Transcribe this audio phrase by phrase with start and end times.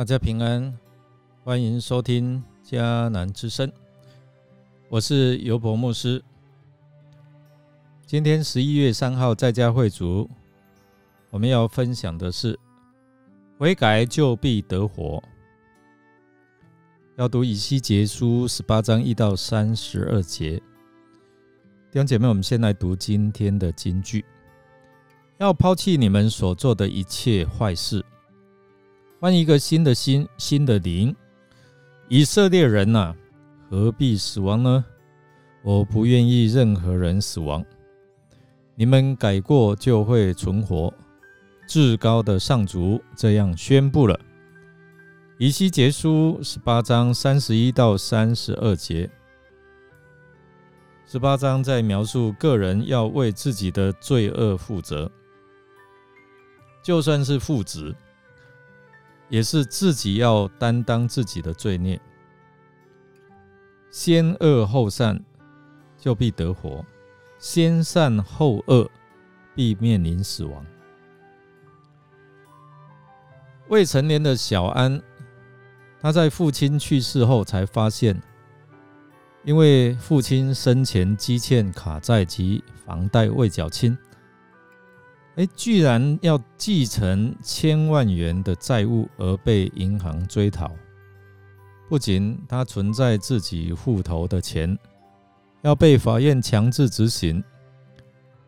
[0.00, 0.74] 大家平安，
[1.44, 3.70] 欢迎收听迦南之声，
[4.88, 6.24] 我是尤伯牧师。
[8.06, 10.26] 今天十一月三号在家会主，
[11.28, 12.58] 我们要分享的是
[13.58, 15.22] 悔改就必得活。
[17.18, 20.52] 要读以西结书十八章一到三十二节。
[21.90, 24.24] 弟兄姐妹，我们先来读今天的金句：
[25.36, 28.02] 要抛弃你们所做的一切坏事。
[29.20, 31.14] 换一个新的心，新的灵。
[32.08, 33.14] 以色列人呐，
[33.68, 34.82] 何必死亡呢？
[35.62, 37.62] 我不愿意任何人死亡。
[38.74, 40.90] 你们改过就会存活。
[41.66, 44.18] 至高的上主这样宣布了。
[45.38, 49.10] 以西结书十八章三十一到三十二节。
[51.04, 55.10] 十八章在描述个人要为自己的罪恶负责，
[56.82, 57.94] 就算是父子。
[59.30, 61.98] 也是自己要担当自己的罪孽，
[63.90, 65.18] 先恶后善，
[65.96, 66.84] 就必得活；
[67.38, 68.90] 先善后恶，
[69.54, 70.66] 必面临死亡。
[73.68, 75.00] 未成年的小安，
[76.00, 78.20] 他在父亲去世后才发现，
[79.44, 83.96] 因为父亲生前积欠卡债及房贷未缴清。
[85.40, 90.70] 哎，居然要继承千万元的债务而被银行追讨，
[91.88, 94.78] 不仅他存在自己户头的钱
[95.62, 97.42] 要被法院强制执行，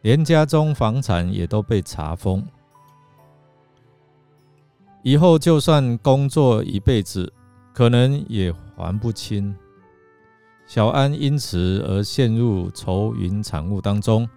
[0.03, 2.47] 连家中房产也都被查封。
[5.03, 7.33] 以后就算工作一辈子，
[7.73, 9.57] 可能也还不清。
[10.67, 14.29] 小安因此而陷入愁云惨雾当中。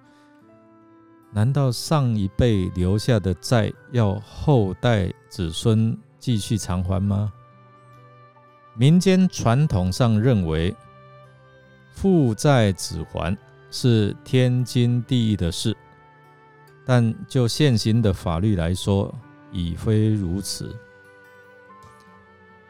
[1.36, 7.30] 难道上一辈留下的债要后代子孙继续偿还吗？
[8.74, 10.74] 民间传统上认为，
[11.92, 13.38] 父债子还
[13.70, 15.76] 是天经地义的事，
[16.86, 19.14] 但就现行的法律来说，
[19.52, 20.74] 已非如此。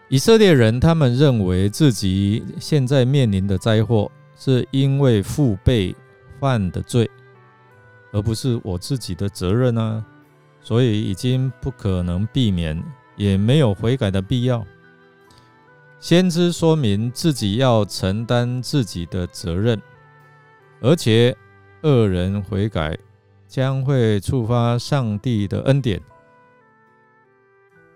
[0.09, 5.95] 以色列人他们认为自己现在面临的灾祸，是因为父辈
[6.39, 7.07] 犯的罪。
[8.15, 10.01] 而不是我自己的责任啊，
[10.61, 12.81] 所以已经不可能避免，
[13.17, 14.65] 也没有悔改的必要。
[15.99, 19.81] 先知说明自己要承担自己的责任，
[20.79, 21.35] 而且
[21.81, 22.97] 恶人悔改
[23.49, 26.01] 将会触发上帝的恩典。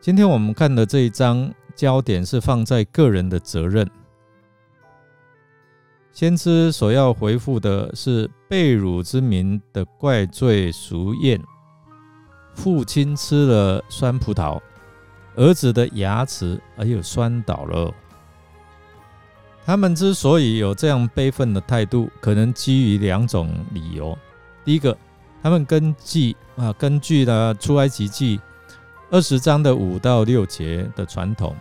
[0.01, 3.89] 今天我们看的这一章，焦点是放在个人的责任。
[6.11, 11.39] 先知所要回复的是被辱之民的怪罪俗谚。
[12.55, 14.59] 父亲吃了酸葡萄，
[15.35, 17.93] 儿子的牙齿而又酸倒了。
[19.65, 24.17] 他们之所以有这样悲愤的态度，可能基于两种理由。
[24.65, 24.97] 第一个，
[25.41, 28.41] 他们根据啊，根据了出埃及记
[29.11, 31.55] 二十章的五到六节的传统。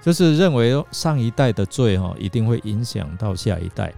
[0.00, 3.92] 就是认为上一代的罪哈，一定会影响到下一代，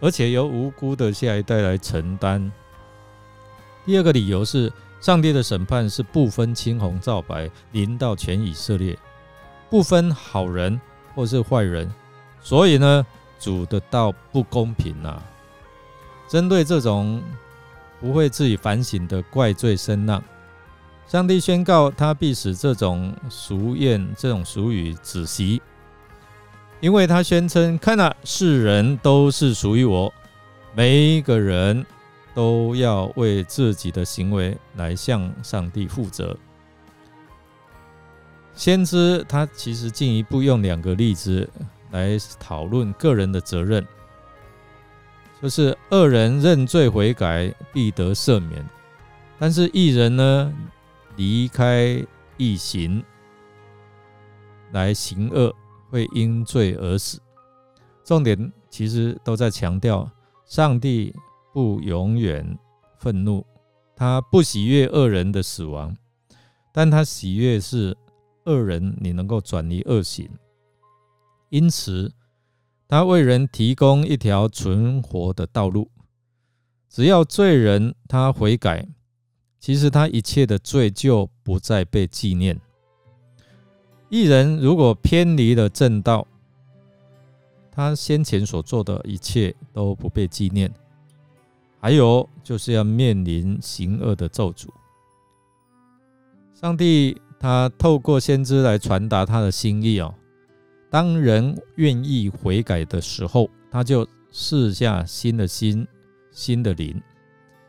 [0.00, 2.50] 而且由无辜的下一代来承担。
[3.84, 8.96] 第二个理由是，上帝的审判是不分青红皂白，临到全以色列，
[9.68, 10.80] 不分好人
[11.14, 11.92] 或是坏人，
[12.40, 13.06] 所以呢，
[13.38, 15.22] 主的道不公平呐。
[16.28, 17.22] 针对这种
[18.00, 20.22] 不会自己反省的怪罪声浪。
[21.06, 25.62] 上帝宣告，他必使这种俗谚、这种俗语止息，
[26.80, 30.12] 因为他宣称：看啊，世人都是属于我，
[30.74, 31.86] 每一个人
[32.34, 36.36] 都要为自己的行为来向上帝负责。
[38.56, 41.48] 先知他其实进一步用两个例子
[41.92, 43.86] 来讨论个人的责任，
[45.40, 48.68] 就是恶人认罪悔改必得赦免，
[49.38, 50.52] 但是一人呢？
[51.16, 52.04] 离开
[52.36, 53.02] 异行
[54.72, 55.54] 来行恶，
[55.90, 57.20] 会因罪而死。
[58.04, 60.10] 重点其实都在强调，
[60.44, 61.14] 上帝
[61.52, 62.58] 不永远
[62.98, 63.44] 愤怒，
[63.96, 65.96] 他不喜悦恶人的死亡，
[66.72, 67.96] 但他喜悦是
[68.44, 70.28] 恶人你能够转离恶行。
[71.48, 72.12] 因此，
[72.86, 75.90] 他为人提供一条存活的道路，
[76.88, 78.86] 只要罪人他悔改。
[79.58, 82.58] 其实他一切的罪就不再被纪念。
[84.08, 86.26] 一人如果偏离了正道，
[87.70, 90.72] 他先前所做的一切都不被纪念。
[91.80, 94.68] 还有就是要面临行恶的咒诅。
[96.54, 100.14] 上帝他透过先知来传达他的心意哦。
[100.90, 105.86] 当人愿意悔改的时候，他就试下新的心、
[106.32, 107.00] 新的灵，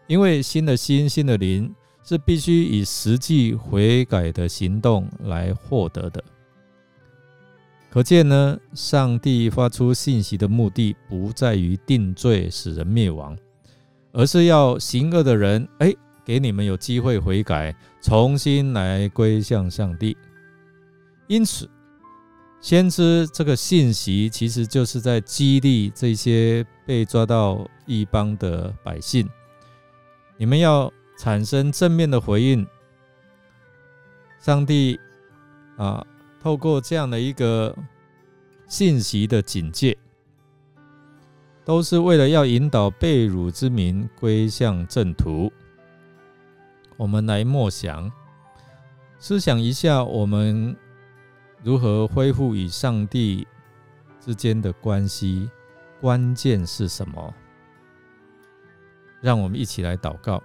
[0.07, 1.73] 因为新的心、新的灵
[2.03, 6.23] 是必须以实际悔改的行动来获得的。
[7.89, 13.37] 可见呢，上帝发出信息的目的不在于定罪、使人灭亡，
[14.11, 15.93] 而是要行恶的人，哎，
[16.25, 20.15] 给你们有机会悔改，重新来归向上帝。
[21.27, 21.69] 因此。
[22.59, 29.29] 先知这个信息，其实就是在激励这些被抓到异邦的百姓，
[30.37, 32.65] 你们要产生正面的回应。
[34.39, 34.99] 上帝
[35.77, 36.05] 啊，
[36.39, 37.75] 透过这样的一个
[38.67, 39.97] 信息的警戒，
[41.65, 45.51] 都是为了要引导被辱之民归向正途。
[46.95, 48.11] 我们来默想、
[49.19, 50.75] 思想一下，我们。
[51.63, 53.45] 如何恢复与上帝
[54.21, 55.49] 之间的关系？
[55.99, 57.33] 关键是什么？
[59.21, 60.41] 让我们一起来祷告。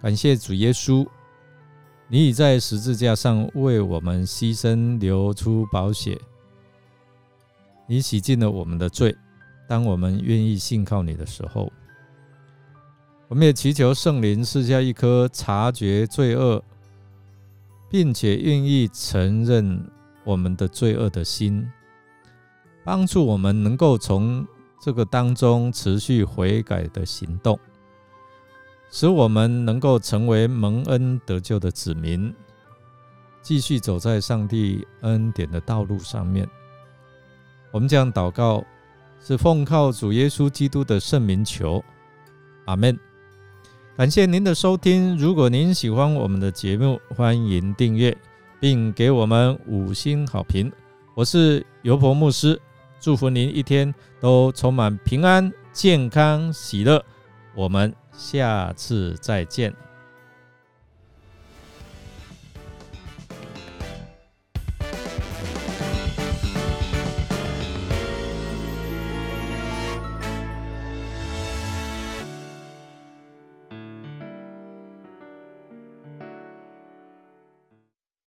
[0.00, 1.06] 感谢主耶稣，
[2.08, 6.20] 你已在十字架上为我们牺牲，流出宝血，
[7.86, 9.16] 你洗净了我们的罪。
[9.68, 11.72] 当我们愿意信靠你的时候，
[13.28, 16.62] 我们也祈求圣灵赐下一颗察觉罪恶。
[17.90, 19.88] 并且愿意承认
[20.24, 21.70] 我们的罪恶的心，
[22.82, 24.44] 帮助我们能够从
[24.84, 27.58] 这个当中持续悔改的行动，
[28.90, 32.30] 使我们能够成为蒙恩得救的子民，
[33.40, 36.46] 继续走在上帝恩典的道路上面。
[37.72, 38.62] 我们这样祷告，
[39.22, 41.82] 是奉靠主耶稣基督的圣名求，
[42.66, 42.94] 阿门。
[43.96, 45.16] 感谢您的收听。
[45.16, 48.14] 如果您喜欢我们的节目，欢迎订阅
[48.60, 50.70] 并给我们五星好评。
[51.14, 52.60] 我是尤婆牧师，
[53.04, 57.04] 祝福您一天都充满平安、健康、喜乐。
[57.54, 59.70] 我们下次再见。